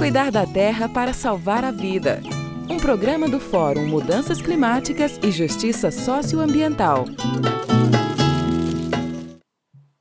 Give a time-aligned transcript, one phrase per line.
[0.00, 2.22] Cuidar da terra para salvar a vida.
[2.70, 7.04] Um programa do Fórum Mudanças Climáticas e Justiça Socioambiental.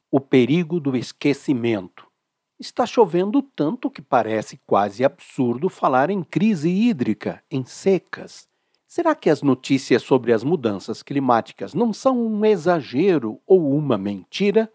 [0.10, 2.08] O perigo do esquecimento.
[2.58, 8.48] Está chovendo tanto que parece quase absurdo falar em crise hídrica, em secas.
[8.88, 14.72] Será que as notícias sobre as mudanças climáticas não são um exagero ou uma mentira?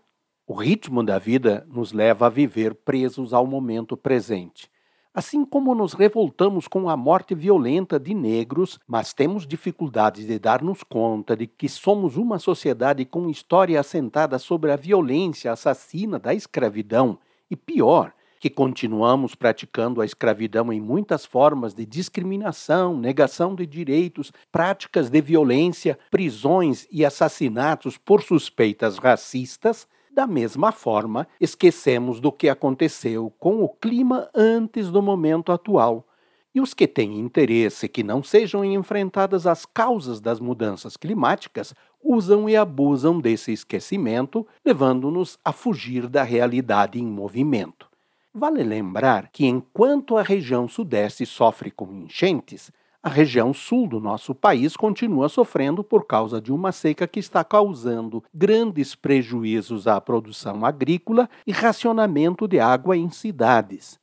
[0.47, 4.74] O ritmo da vida nos leva a viver presos ao momento presente.
[5.15, 10.83] Assim como nos revoltamos com a morte violenta de negros, mas temos dificuldades de dar-nos
[10.83, 17.17] conta de que somos uma sociedade com história assentada sobre a violência assassina da escravidão,
[17.49, 24.33] e pior, que continuamos praticando a escravidão em muitas formas de discriminação, negação de direitos,
[24.51, 32.49] práticas de violência, prisões e assassinatos por suspeitas racistas, da mesma forma, esquecemos do que
[32.49, 36.07] aconteceu com o clima antes do momento atual.
[36.55, 42.49] E os que têm interesse que não sejam enfrentadas as causas das mudanças climáticas usam
[42.49, 47.89] e abusam desse esquecimento, levando-nos a fugir da realidade em movimento.
[48.33, 52.71] Vale lembrar que enquanto a região sudeste sofre com enchentes,
[53.05, 57.45] a região sul do nosso país continua sofrendo por causa de uma seca que está
[57.45, 64.01] causando grandes prejuízos à produção agrícola e racionamento de água em cidades.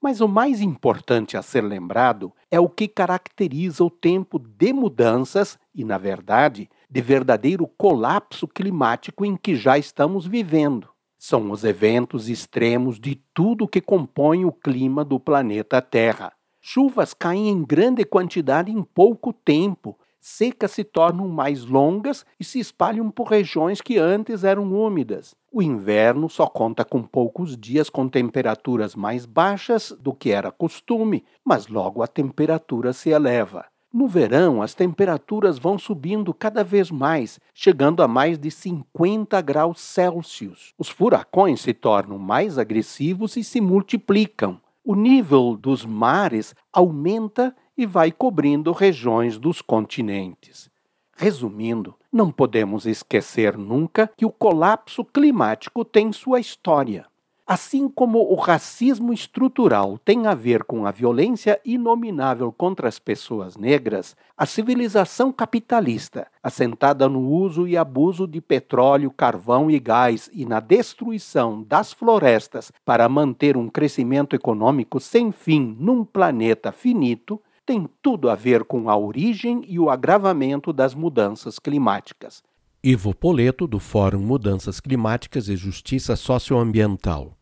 [0.00, 5.58] Mas o mais importante a ser lembrado é o que caracteriza o tempo de mudanças
[5.74, 10.88] e, na verdade, de verdadeiro colapso climático em que já estamos vivendo.
[11.18, 16.32] São os eventos extremos de tudo que compõe o clima do planeta Terra
[16.66, 22.58] Chuvas caem em grande quantidade em pouco tempo, secas se tornam mais longas e se
[22.58, 25.34] espalham por regiões que antes eram úmidas.
[25.52, 31.22] O inverno só conta com poucos dias com temperaturas mais baixas do que era costume,
[31.44, 33.66] mas logo a temperatura se eleva.
[33.92, 39.82] No verão, as temperaturas vão subindo cada vez mais, chegando a mais de 50 graus
[39.82, 40.72] Celsius.
[40.78, 47.86] Os furacões se tornam mais agressivos e se multiplicam o nível dos mares aumenta e
[47.86, 50.70] vai cobrindo regiões dos continentes.
[51.16, 57.06] Resumindo, não podemos esquecer nunca que o colapso climático tem sua história.
[57.46, 63.54] Assim como o racismo estrutural tem a ver com a violência inominável contra as pessoas
[63.54, 70.46] negras, a civilização capitalista, assentada no uso e abuso de petróleo, carvão e gás e
[70.46, 77.86] na destruição das florestas para manter um crescimento econômico sem fim num planeta finito, tem
[78.00, 82.42] tudo a ver com a origem e o agravamento das mudanças climáticas.
[82.86, 87.34] Ivo Poleto, do Fórum Mudanças Climáticas e Justiça Socioambiental.